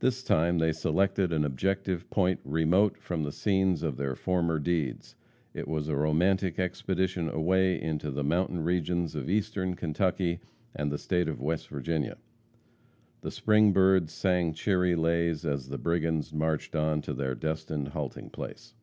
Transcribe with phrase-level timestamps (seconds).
[0.00, 5.16] This time they selected an objective point remote from the scenes of their former deeds.
[5.54, 10.40] It was a romantic expedition away into the mountain regions of Eastern Kentucky
[10.74, 12.18] and the state of West Virginia.
[13.22, 18.28] The spring birds sang cheery lays as the brigands marched on to their destined halting
[18.28, 18.74] place.